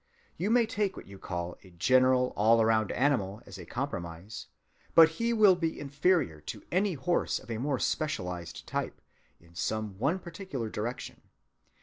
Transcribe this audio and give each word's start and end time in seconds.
You 0.35 0.49
may 0.49 0.65
take 0.65 0.97
what 0.97 1.05
you 1.05 1.19
call 1.19 1.57
a 1.63 1.69
general 1.69 2.33
all‐round 2.35 2.89
animal 2.91 3.43
as 3.45 3.59
a 3.59 3.67
compromise, 3.67 4.47
but 4.95 5.09
he 5.21 5.31
will 5.31 5.55
be 5.55 5.79
inferior 5.79 6.41
to 6.41 6.63
any 6.71 6.95
horse 6.95 7.37
of 7.37 7.51
a 7.51 7.59
more 7.59 7.77
specialized 7.77 8.65
type, 8.65 8.99
in 9.39 9.53
some 9.53 9.99
one 9.99 10.17
particular 10.17 10.71
direction. 10.71 11.21